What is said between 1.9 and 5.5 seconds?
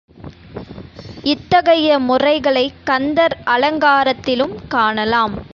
முறைகளைக் கந்தர் அலங்காரத்திலும் காணலாம்.